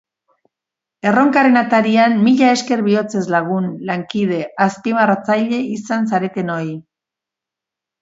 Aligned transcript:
Erronkaren 1.09 1.59
atarian 1.61 2.15
mila 2.23 2.49
esker 2.55 2.83
bihotzez 2.89 3.23
lagun, 3.35 3.69
lankide, 3.93 4.43
azpimarratzaile 4.69 5.63
izan 5.79 6.13
zaretenoi. 6.15 6.69